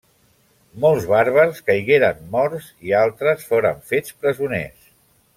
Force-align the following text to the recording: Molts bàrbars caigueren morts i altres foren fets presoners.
Molts 0.85 1.03
bàrbars 1.11 1.59
caigueren 1.67 2.23
morts 2.35 2.69
i 2.91 2.95
altres 3.03 3.45
foren 3.51 3.83
fets 3.91 4.17
presoners. 4.25 4.89